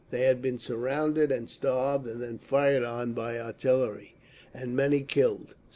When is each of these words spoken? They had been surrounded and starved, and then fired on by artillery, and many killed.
They 0.09 0.21
had 0.23 0.41
been 0.41 0.57
surrounded 0.57 1.31
and 1.31 1.47
starved, 1.47 2.07
and 2.07 2.23
then 2.23 2.39
fired 2.39 2.83
on 2.83 3.13
by 3.13 3.37
artillery, 3.39 4.15
and 4.51 4.75
many 4.75 5.01
killed. 5.01 5.53